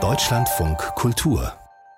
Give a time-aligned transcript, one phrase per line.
[0.00, 1.52] Deutschlandfunk Kultur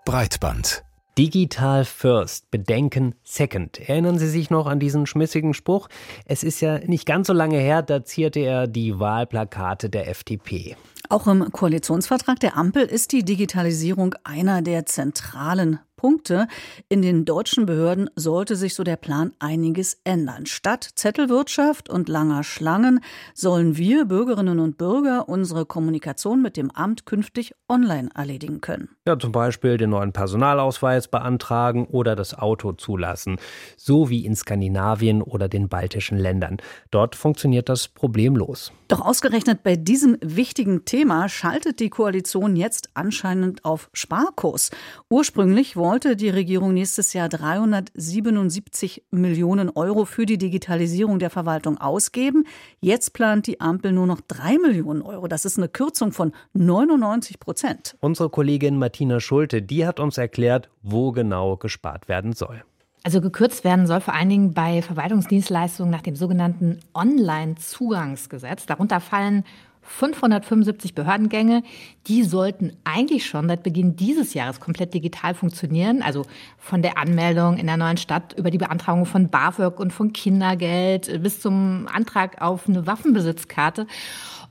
[0.06, 0.82] Breitband
[1.18, 3.78] Digital First, Bedenken Second.
[3.86, 5.88] Erinnern Sie sich noch an diesen schmissigen Spruch?
[6.24, 10.74] Es ist ja nicht ganz so lange her, da zierte er die Wahlplakate der FDP.
[11.10, 16.48] Auch im Koalitionsvertrag der Ampel ist die Digitalisierung einer der zentralen Punkte.
[16.88, 20.46] In den deutschen Behörden sollte sich so der Plan einiges ändern.
[20.46, 23.00] Statt Zettelwirtschaft und langer Schlangen
[23.34, 28.88] sollen wir Bürgerinnen und Bürger unsere Kommunikation mit dem Amt künftig online erledigen können.
[29.06, 33.36] Ja, zum Beispiel den neuen Personalausweis beantragen oder das Auto zulassen.
[33.76, 36.56] So wie in Skandinavien oder den baltischen Ländern.
[36.90, 38.72] Dort funktioniert das problemlos.
[38.88, 44.70] Doch ausgerechnet bei diesem wichtigen Thema schaltet die Koalition jetzt anscheinend auf Sparkurs.
[45.10, 51.78] Ursprünglich wollen wollte die Regierung nächstes Jahr 377 Millionen Euro für die Digitalisierung der Verwaltung
[51.78, 52.44] ausgeben.
[52.78, 55.26] Jetzt plant die Ampel nur noch drei Millionen Euro.
[55.26, 57.96] Das ist eine Kürzung von 99 Prozent.
[57.98, 62.62] Unsere Kollegin Martina Schulte, die hat uns erklärt, wo genau gespart werden soll.
[63.02, 68.66] Also gekürzt werden soll vor allen Dingen bei Verwaltungsdienstleistungen nach dem sogenannten Online-Zugangsgesetz.
[68.66, 69.42] Darunter fallen
[69.82, 71.62] 575 Behördengänge,
[72.06, 76.02] die sollten eigentlich schon seit Beginn dieses Jahres komplett digital funktionieren.
[76.02, 76.24] Also
[76.58, 81.22] von der Anmeldung in der neuen Stadt über die Beantragung von BAföG und von Kindergeld
[81.22, 83.86] bis zum Antrag auf eine Waffenbesitzkarte.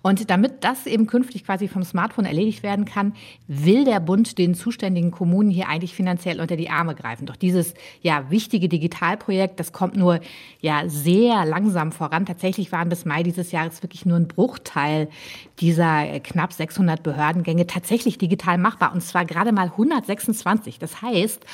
[0.02, 3.14] Und damit das eben künftig quasi vom Smartphone erledigt werden kann,
[3.48, 7.26] will der Bund den zuständigen Kommunen hier eigentlich finanziell unter die Arme greifen.
[7.26, 10.22] Doch dieses ja wichtige Digitalprojekt, das kommt nur
[10.62, 12.26] ja sehr langsam voran.
[12.26, 15.10] Tatsächlich waren bis Mai dieses Jahres wirklich nur ein Bruchteil
[15.60, 18.94] dieser knapp 600 Behördengänge tatsächlich digital machbar.
[18.94, 20.80] Und zwar gerade mal 126.
[20.80, 21.46] Das heißt,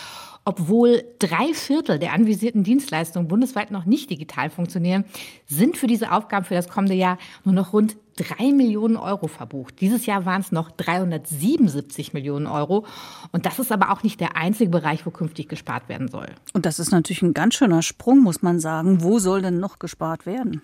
[0.47, 5.03] obwohl drei Viertel der anvisierten Dienstleistungen bundesweit noch nicht digital funktionieren,
[5.47, 9.81] sind für diese Aufgaben für das kommende Jahr nur noch rund drei Millionen Euro verbucht.
[9.81, 12.85] Dieses Jahr waren es noch 377 Millionen Euro.
[13.31, 16.27] Und das ist aber auch nicht der einzige Bereich, wo künftig gespart werden soll.
[16.53, 19.03] Und das ist natürlich ein ganz schöner Sprung, muss man sagen.
[19.03, 20.61] Wo soll denn noch gespart werden?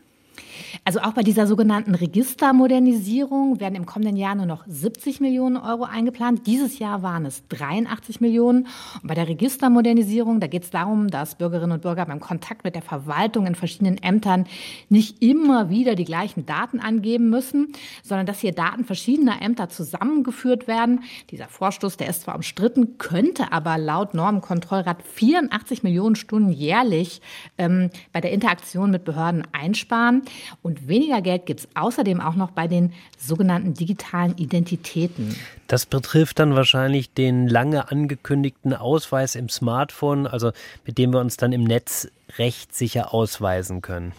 [0.84, 5.84] Also auch bei dieser sogenannten Registermodernisierung werden im kommenden Jahr nur noch 70 Millionen Euro
[5.84, 6.48] eingeplant.
[6.48, 8.68] Dieses Jahr waren es 83 Millionen.
[9.02, 12.76] Und bei der Registermodernisierung, da geht es darum, dass Bürgerinnen und Bürger beim Kontakt mit
[12.76, 14.48] der Verwaltung in verschiedenen Ämtern
[14.90, 17.74] nicht immer wieder die gleichen Daten angeben müssen,
[18.04, 21.04] sondern dass hier Daten verschiedener Ämter zusammengeführt werden.
[21.30, 27.22] Dieser Vorstoß, der ist zwar umstritten, könnte aber laut Normenkontrollrat 84 Millionen Stunden jährlich
[27.58, 30.24] ähm, bei der Interaktion mit Behörden einsparen.
[30.62, 35.36] Und weniger Geld gibt es außerdem auch noch bei den sogenannten digitalen Identitäten.
[35.68, 40.52] Das betrifft dann wahrscheinlich den lange angekündigten Ausweis im Smartphone, also
[40.86, 44.14] mit dem wir uns dann im Netz rechtssicher ausweisen können.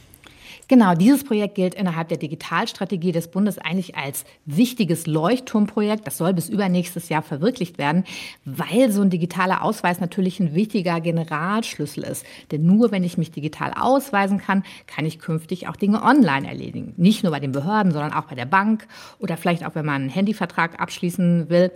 [0.68, 6.06] Genau, dieses Projekt gilt innerhalb der Digitalstrategie des Bundes eigentlich als wichtiges Leuchtturmprojekt.
[6.06, 8.04] Das soll bis übernächstes Jahr verwirklicht werden,
[8.44, 12.24] weil so ein digitaler Ausweis natürlich ein wichtiger Generalschlüssel ist.
[12.50, 16.94] Denn nur wenn ich mich digital ausweisen kann, kann ich künftig auch Dinge online erledigen.
[16.96, 18.86] Nicht nur bei den Behörden, sondern auch bei der Bank
[19.18, 21.70] oder vielleicht auch, wenn man einen Handyvertrag abschließen will.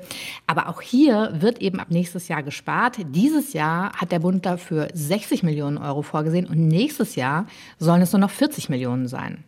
[0.46, 2.96] Aber auch hier wird eben ab nächstes Jahr gespart.
[3.14, 7.46] Dieses Jahr hat der Bund dafür 60 Millionen Euro vorgesehen und nächstes Jahr
[7.78, 9.44] sollen es nur noch 40 Millionen Millionen sein.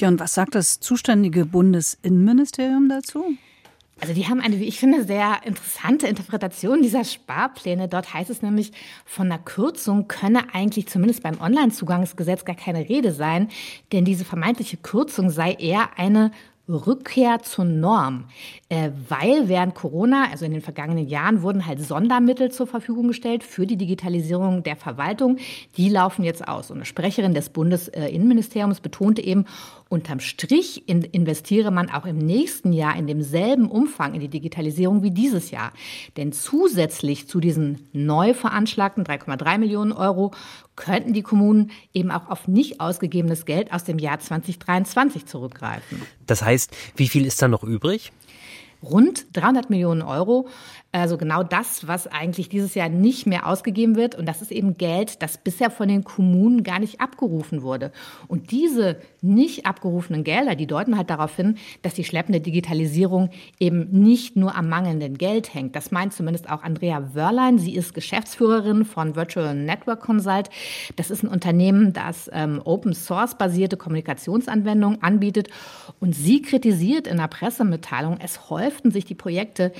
[0.00, 3.24] Ja, und was sagt das zuständige Bundesinnenministerium dazu?
[4.00, 7.86] Also die haben eine, wie ich finde, sehr interessante Interpretation dieser Sparpläne.
[7.86, 8.72] Dort heißt es nämlich,
[9.04, 13.48] von einer Kürzung könne eigentlich zumindest beim Onlinezugangsgesetz gar keine Rede sein,
[13.92, 16.32] denn diese vermeintliche Kürzung sei eher eine
[16.74, 18.24] Rückkehr zur Norm,
[18.68, 23.44] äh, weil während Corona, also in den vergangenen Jahren, wurden halt Sondermittel zur Verfügung gestellt
[23.44, 25.38] für die Digitalisierung der Verwaltung.
[25.76, 26.70] Die laufen jetzt aus.
[26.70, 29.46] Und eine Sprecherin des Bundesinnenministeriums betonte eben,
[29.88, 35.10] unterm Strich investiere man auch im nächsten Jahr in demselben Umfang in die Digitalisierung wie
[35.10, 35.72] dieses Jahr.
[36.16, 40.32] Denn zusätzlich zu diesen neu veranschlagten 3,3 Millionen Euro
[40.76, 46.02] könnten die Kommunen eben auch auf nicht ausgegebenes Geld aus dem Jahr 2023 zurückgreifen.
[46.26, 48.12] Das heißt, wie viel ist da noch übrig?
[48.82, 50.48] Rund 300 Millionen Euro.
[50.94, 54.14] Also genau das, was eigentlich dieses Jahr nicht mehr ausgegeben wird.
[54.14, 57.92] Und das ist eben Geld, das bisher von den Kommunen gar nicht abgerufen wurde.
[58.28, 63.88] Und diese nicht abgerufenen Gelder, die deuten halt darauf hin, dass die schleppende Digitalisierung eben
[63.90, 65.76] nicht nur am mangelnden Geld hängt.
[65.76, 67.58] Das meint zumindest auch Andrea Wörlein.
[67.58, 70.50] Sie ist Geschäftsführerin von Virtual Network Consult.
[70.96, 75.48] Das ist ein Unternehmen, das ähm, Open Source basierte Kommunikationsanwendungen anbietet.
[76.00, 79.72] Und sie kritisiert in der Pressemitteilung, es häuften sich die Projekte,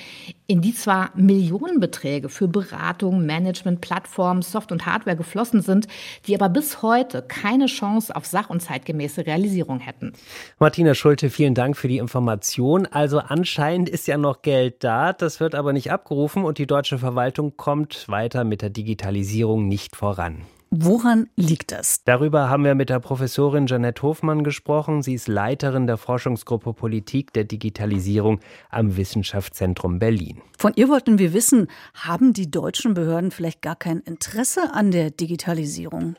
[0.46, 5.88] in die zwar Millionenbeträge für Beratung, Management, Plattformen, Soft- und Hardware geflossen sind,
[6.26, 10.12] die aber bis heute keine Chance auf sach- und zeitgemäße Realisierung hätten.
[10.58, 12.86] Martina Schulte, vielen Dank für die Information.
[12.86, 16.98] Also anscheinend ist ja noch Geld da, das wird aber nicht abgerufen und die deutsche
[16.98, 20.42] Verwaltung kommt weiter mit der Digitalisierung nicht voran.
[20.74, 22.02] Woran liegt das?
[22.04, 25.02] Darüber haben wir mit der Professorin Janette Hofmann gesprochen.
[25.02, 28.40] Sie ist Leiterin der Forschungsgruppe Politik der Digitalisierung
[28.70, 30.40] am Wissenschaftszentrum Berlin.
[30.56, 35.10] Von ihr wollten wir wissen, haben die deutschen Behörden vielleicht gar kein Interesse an der
[35.10, 36.16] Digitalisierung?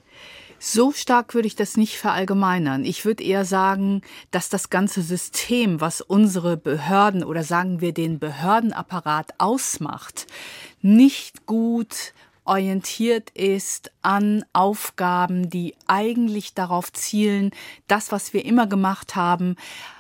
[0.59, 2.85] So stark würde ich das nicht verallgemeinern.
[2.85, 8.19] Ich würde eher sagen, dass das ganze System, was unsere Behörden oder sagen wir den
[8.19, 10.27] Behördenapparat ausmacht,
[10.79, 12.13] nicht gut
[12.45, 17.51] orientiert ist an Aufgaben, die eigentlich darauf zielen,
[17.87, 19.55] das, was wir immer gemacht haben,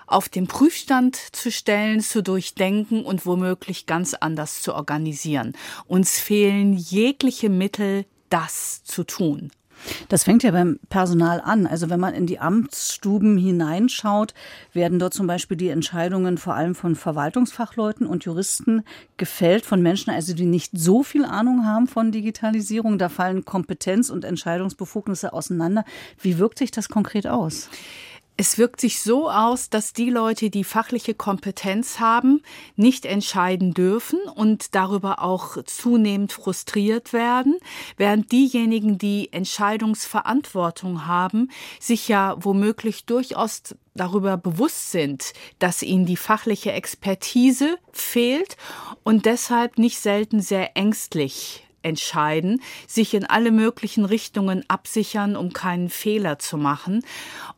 [0.07, 5.53] auf den Prüfstand zu stellen, zu durchdenken und womöglich ganz anders zu organisieren.
[5.87, 9.51] Uns fehlen jegliche Mittel, das zu tun.
[10.09, 11.67] Das fängt ja beim Personal an.
[11.67, 14.33] Also wenn man in die Amtsstuben hineinschaut,
[14.73, 18.83] werden dort zum Beispiel die Entscheidungen vor allem von Verwaltungsfachleuten und Juristen
[19.17, 22.97] gefällt, von Menschen, also die nicht so viel Ahnung haben von Digitalisierung.
[22.97, 25.85] Da fallen Kompetenz und Entscheidungsbefugnisse auseinander.
[26.19, 27.69] Wie wirkt sich das konkret aus?
[28.35, 32.41] Es wirkt sich so aus, dass die Leute, die fachliche Kompetenz haben,
[32.75, 37.57] nicht entscheiden dürfen und darüber auch zunehmend frustriert werden,
[37.95, 43.61] während diejenigen, die Entscheidungsverantwortung haben, sich ja womöglich durchaus
[43.93, 48.57] darüber bewusst sind, dass ihnen die fachliche Expertise fehlt
[49.03, 55.89] und deshalb nicht selten sehr ängstlich entscheiden, sich in alle möglichen Richtungen absichern, um keinen
[55.89, 57.05] Fehler zu machen.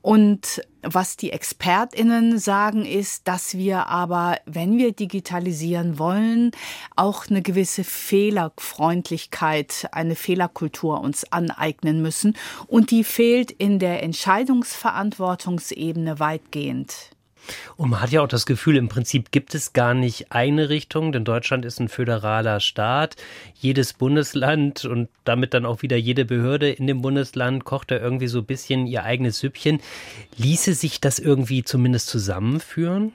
[0.01, 6.51] Und was die Expertinnen sagen, ist, dass wir aber, wenn wir digitalisieren wollen,
[6.95, 12.37] auch eine gewisse Fehlerfreundlichkeit, eine Fehlerkultur uns aneignen müssen.
[12.67, 17.14] Und die fehlt in der Entscheidungsverantwortungsebene weitgehend.
[17.77, 21.11] Und man hat ja auch das Gefühl, im Prinzip gibt es gar nicht eine Richtung,
[21.11, 23.15] denn Deutschland ist ein föderaler Staat.
[23.55, 28.27] Jedes Bundesland und damit dann auch wieder jede Behörde in dem Bundesland kocht da irgendwie
[28.27, 29.81] so ein bisschen ihr eigenes Süppchen.
[30.37, 33.13] Ließe sich das irgendwie zumindest zusammenführen?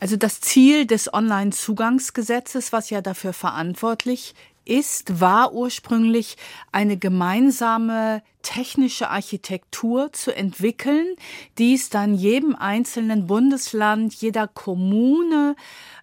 [0.00, 4.34] Also das Ziel des Online-Zugangsgesetzes, was ja dafür verantwortlich
[4.68, 6.36] ist, war ursprünglich
[6.72, 11.16] eine gemeinsame technische Architektur zu entwickeln,
[11.58, 15.56] die es dann jedem einzelnen Bundesland, jeder Kommune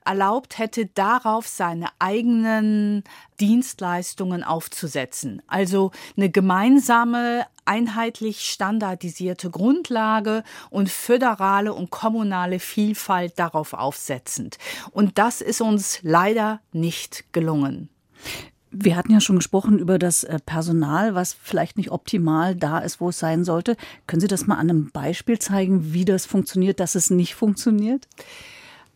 [0.06, 3.04] erlaubt hätte, darauf seine eigenen
[3.40, 5.42] Dienstleistungen aufzusetzen.
[5.48, 14.58] Also eine gemeinsame einheitlich standardisierte Grundlage und föderale und kommunale Vielfalt darauf aufsetzend.
[14.92, 17.90] Und das ist uns leider nicht gelungen.
[18.78, 23.00] Wir hatten ja schon gesprochen über das äh, Personal, was vielleicht nicht optimal da ist,
[23.00, 23.78] wo es sein sollte.
[24.06, 28.08] Können Sie das mal an einem Beispiel zeigen, wie das funktioniert, dass es nicht funktioniert?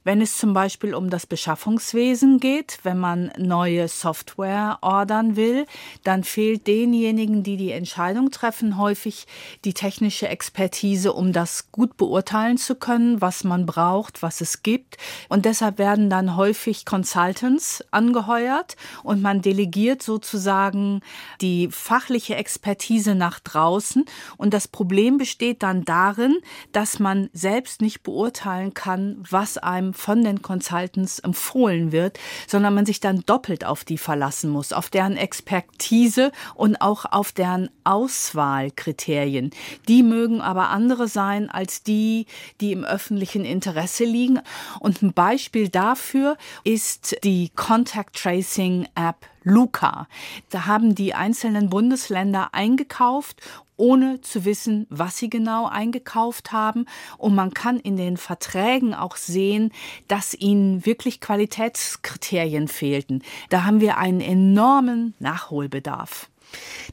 [0.10, 5.68] Wenn es zum Beispiel um das Beschaffungswesen geht, wenn man neue Software ordern will,
[6.04, 9.28] dann fehlt denjenigen, die die Entscheidung treffen, häufig
[9.66, 14.98] die technische Expertise, um das gut beurteilen zu können, was man braucht, was es gibt.
[15.28, 21.02] Und deshalb werden dann häufig Consultants angeheuert und man delegiert sozusagen
[21.40, 24.06] die fachliche Expertise nach draußen.
[24.38, 26.40] Und das Problem besteht dann darin,
[26.72, 32.86] dass man selbst nicht beurteilen kann, was einem von den Consultants empfohlen wird, sondern man
[32.86, 39.52] sich dann doppelt auf die verlassen muss, auf deren Expertise und auch auf deren Auswahlkriterien.
[39.88, 42.26] Die mögen aber andere sein als die,
[42.62, 44.40] die im öffentlichen Interesse liegen.
[44.80, 50.08] Und ein Beispiel dafür ist die Contact Tracing App Luca.
[50.50, 53.42] Da haben die einzelnen Bundesländer eingekauft
[53.80, 56.86] ohne zu wissen, was sie genau eingekauft haben.
[57.18, 59.72] Und man kann in den Verträgen auch sehen,
[60.08, 63.24] dass ihnen wirklich Qualitätskriterien fehlten.
[63.50, 66.30] Da haben wir einen enormen Nachholbedarf.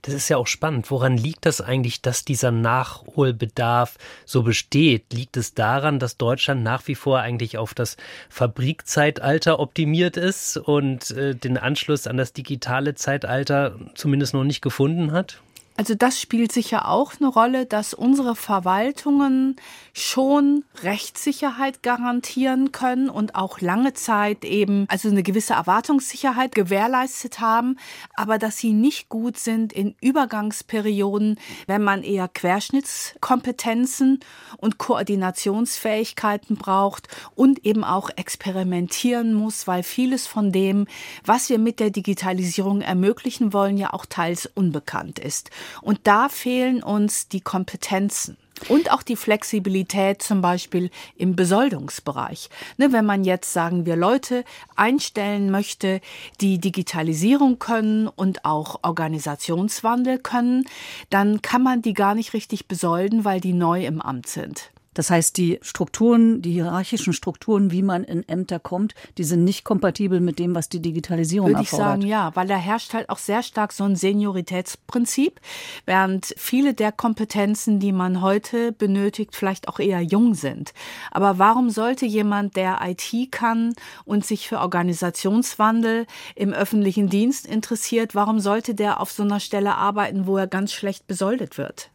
[0.03, 0.91] Das ist ja auch spannend.
[0.91, 5.13] Woran liegt das eigentlich, dass dieser Nachholbedarf so besteht?
[5.13, 7.97] Liegt es daran, dass Deutschland nach wie vor eigentlich auf das
[8.29, 15.13] Fabrikzeitalter optimiert ist und äh, den Anschluss an das digitale Zeitalter zumindest noch nicht gefunden
[15.13, 15.41] hat?
[15.77, 19.57] Also das spielt sicher auch eine Rolle, dass unsere Verwaltungen
[19.93, 27.79] schon Rechtssicherheit garantieren können und auch lange Zeit eben also eine gewisse Erwartungssicherheit gewährleistet haben,
[28.15, 34.21] aber dass sie nicht gut sind in Übergangsperioden, wenn man eher Querschnittskompetenzen
[34.57, 40.87] und Koordinationsfähigkeiten braucht und eben auch experimentieren muss, weil vieles von dem,
[41.25, 45.51] was wir mit der Digitalisierung ermöglichen wollen, ja auch teils unbekannt ist.
[45.83, 48.37] Und da fehlen uns die Kompetenzen.
[48.69, 52.49] Und auch die Flexibilität zum Beispiel im Besoldungsbereich.
[52.79, 54.45] Ne, wenn man jetzt, sagen wir, Leute
[54.77, 56.01] einstellen möchte,
[56.41, 60.65] die Digitalisierung können und auch Organisationswandel können,
[61.11, 64.71] dann kann man die gar nicht richtig besolden, weil die neu im Amt sind.
[64.97, 69.63] Das heißt, die Strukturen, die hierarchischen Strukturen, wie man in Ämter kommt, die sind nicht
[69.63, 72.01] kompatibel mit dem, was die Digitalisierung Würde erfordert.
[72.01, 75.39] Würde ich sagen, ja, weil da herrscht halt auch sehr stark so ein Senioritätsprinzip,
[75.85, 80.73] während viele der Kompetenzen, die man heute benötigt, vielleicht auch eher jung sind.
[81.11, 83.75] Aber warum sollte jemand, der IT kann
[84.07, 89.75] und sich für Organisationswandel im öffentlichen Dienst interessiert, warum sollte der auf so einer Stelle
[89.75, 91.91] arbeiten, wo er ganz schlecht besoldet wird?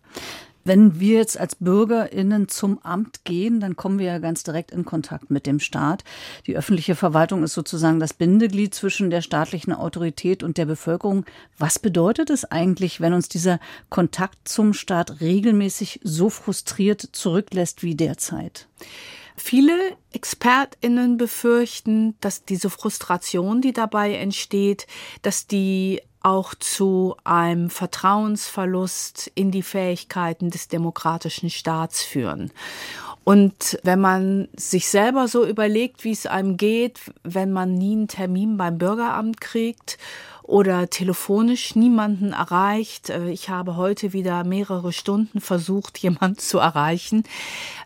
[0.64, 4.86] Wenn wir jetzt als BürgerInnen zum Amt gehen, dann kommen wir ja ganz direkt in
[4.86, 6.04] Kontakt mit dem Staat.
[6.46, 11.26] Die öffentliche Verwaltung ist sozusagen das Bindeglied zwischen der staatlichen Autorität und der Bevölkerung.
[11.58, 17.96] Was bedeutet es eigentlich, wenn uns dieser Kontakt zum Staat regelmäßig so frustriert zurücklässt wie
[17.96, 18.68] derzeit?
[19.36, 19.74] Viele
[20.12, 24.86] ExpertInnen befürchten, dass diese Frustration, die dabei entsteht,
[25.24, 32.52] dass die auch zu einem Vertrauensverlust in die Fähigkeiten des demokratischen Staats führen.
[33.24, 38.08] Und wenn man sich selber so überlegt, wie es einem geht, wenn man nie einen
[38.08, 39.98] Termin beim Bürgeramt kriegt
[40.52, 43.10] oder telefonisch niemanden erreicht.
[43.10, 47.24] Äh, ich habe heute wieder mehrere Stunden versucht, jemanden zu erreichen.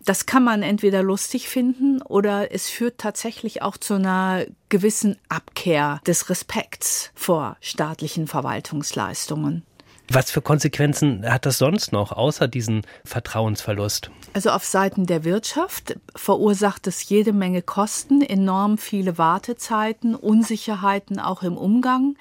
[0.03, 6.01] Das kann man entweder lustig finden oder es führt tatsächlich auch zu einer gewissen Abkehr
[6.07, 9.63] des Respekts vor staatlichen Verwaltungsleistungen.
[10.09, 14.11] Was für Konsequenzen hat das sonst noch, außer diesen Vertrauensverlust?
[14.33, 21.41] Also auf Seiten der Wirtschaft verursacht es jede Menge Kosten, enorm viele Wartezeiten, Unsicherheiten auch
[21.41, 22.15] im Umgang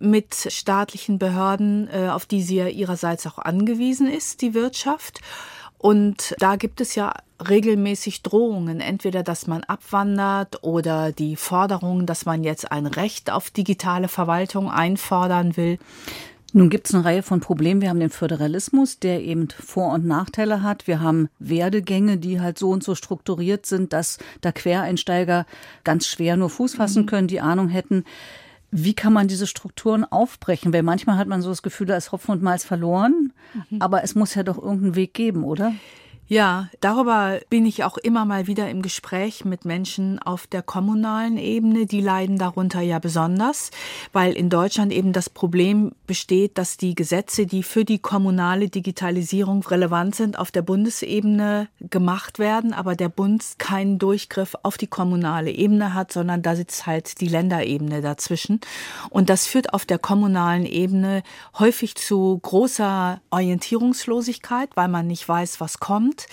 [0.00, 5.20] mit staatlichen Behörden, äh, auf die sie ja ihrerseits auch angewiesen ist, die Wirtschaft.
[5.76, 7.12] Und da gibt es ja
[7.46, 13.50] regelmäßig Drohungen, entweder dass man abwandert oder die Forderung, dass man jetzt ein Recht auf
[13.50, 15.78] digitale Verwaltung einfordern will.
[16.54, 17.82] Nun gibt es eine Reihe von Problemen.
[17.82, 20.86] Wir haben den Föderalismus, der eben Vor- und Nachteile hat.
[20.86, 25.44] Wir haben Werdegänge, die halt so und so strukturiert sind, dass da Quereinsteiger
[25.84, 27.06] ganz schwer nur Fuß fassen mhm.
[27.06, 28.04] können, die Ahnung hätten.
[28.70, 30.72] Wie kann man diese Strukturen aufbrechen?
[30.72, 33.32] Weil manchmal hat man so das Gefühl, da ist Hopfen und Malz verloren.
[33.70, 33.82] Mhm.
[33.82, 35.72] Aber es muss ja doch irgendeinen Weg geben, oder?
[36.30, 41.38] Ja, darüber bin ich auch immer mal wieder im Gespräch mit Menschen auf der kommunalen
[41.38, 41.86] Ebene.
[41.86, 43.70] Die leiden darunter ja besonders,
[44.12, 49.62] weil in Deutschland eben das Problem besteht, dass die Gesetze, die für die kommunale Digitalisierung
[49.62, 55.50] relevant sind, auf der Bundesebene gemacht werden, aber der Bund keinen Durchgriff auf die kommunale
[55.50, 58.60] Ebene hat, sondern da sitzt halt die Länderebene dazwischen.
[59.08, 61.22] Und das führt auf der kommunalen Ebene
[61.58, 66.28] häufig zu großer Orientierungslosigkeit, weil man nicht weiß, was kommt sind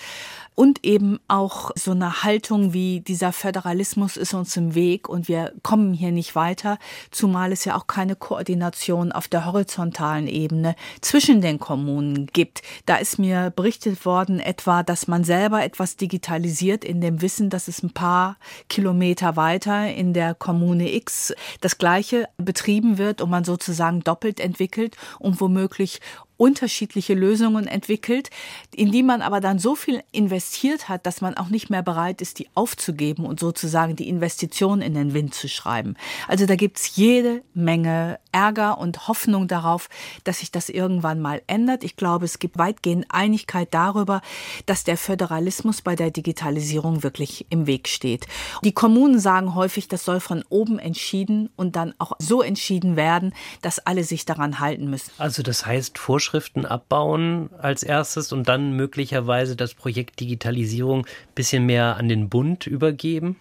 [0.56, 5.52] und eben auch so eine Haltung wie dieser Föderalismus ist uns im Weg und wir
[5.62, 6.78] kommen hier nicht weiter,
[7.10, 12.62] zumal es ja auch keine Koordination auf der horizontalen Ebene zwischen den Kommunen gibt.
[12.86, 17.68] Da ist mir berichtet worden etwa, dass man selber etwas digitalisiert in dem Wissen, dass
[17.68, 18.38] es ein paar
[18.70, 24.96] Kilometer weiter in der Kommune X das gleiche betrieben wird und man sozusagen doppelt entwickelt
[25.18, 26.00] und womöglich
[26.36, 28.30] unterschiedliche Lösungen entwickelt,
[28.74, 32.20] in die man aber dann so viel investiert hat, dass man auch nicht mehr bereit
[32.20, 35.94] ist, die aufzugeben und sozusagen die Investition in den Wind zu schreiben.
[36.28, 39.88] Also da gibt's jede Menge Ärger und Hoffnung darauf,
[40.24, 41.84] dass sich das irgendwann mal ändert.
[41.84, 44.20] Ich glaube, es gibt weitgehend Einigkeit darüber,
[44.66, 48.26] dass der Föderalismus bei der Digitalisierung wirklich im Weg steht.
[48.62, 53.32] Die Kommunen sagen häufig, das soll von oben entschieden und dann auch so entschieden werden,
[53.62, 55.12] dass alle sich daran halten müssen.
[55.16, 61.64] Also das heißt, Vorschriften abbauen als erstes und dann möglicherweise das Projekt Digitalisierung ein bisschen
[61.64, 63.36] mehr an den Bund übergeben?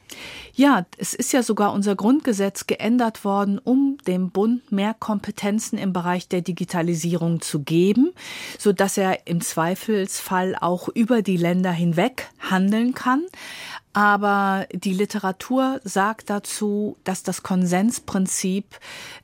[0.53, 5.93] Ja, es ist ja sogar unser Grundgesetz geändert worden, um dem Bund mehr Kompetenzen im
[5.93, 8.13] Bereich der Digitalisierung zu geben,
[8.59, 13.23] so dass er im Zweifelsfall auch über die Länder hinweg handeln kann.
[13.95, 18.65] Aber die Literatur sagt dazu, dass das Konsensprinzip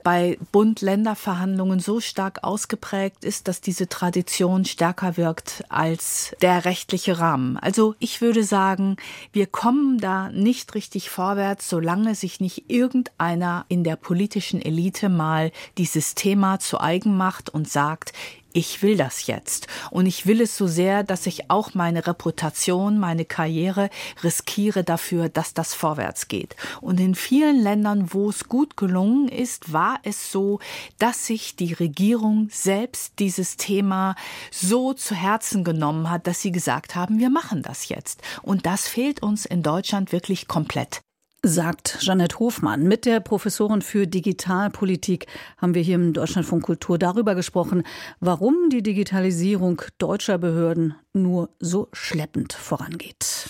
[0.01, 7.58] bei Bund-Länder-Verhandlungen so stark ausgeprägt ist, dass diese Tradition stärker wirkt als der rechtliche Rahmen.
[7.58, 8.96] Also ich würde sagen,
[9.34, 15.51] wir kommen da nicht richtig vorwärts, solange sich nicht irgendeiner in der politischen Elite mal
[15.78, 18.13] dieses Thema zu eigen macht und sagt,
[18.53, 19.67] ich will das jetzt.
[19.89, 23.89] Und ich will es so sehr, dass ich auch meine Reputation, meine Karriere
[24.24, 26.55] riskiere dafür, dass das vorwärts geht.
[26.81, 30.60] Und in vielen Ländern, wo es gut gelungen ist, war es so,
[31.00, 34.15] dass sich die Regierung selbst dieses Thema
[34.51, 38.22] so zu Herzen genommen hat, dass sie gesagt haben, wir machen das jetzt.
[38.41, 41.01] Und das fehlt uns in Deutschland wirklich komplett
[41.43, 42.83] sagt Jeanette Hofmann.
[42.83, 47.83] Mit der Professorin für Digitalpolitik haben wir hier im Deutschlandfunk Kultur darüber gesprochen,
[48.19, 53.50] warum die Digitalisierung deutscher Behörden nur so schleppend vorangeht.